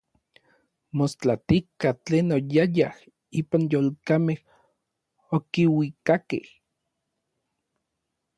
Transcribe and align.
Mostlatika 1.01 1.91
tlen 2.05 2.27
oyayaj 2.37 2.97
ipan 3.41 3.67
yolkamej 3.75 4.39
okiuikakej. 5.37 6.45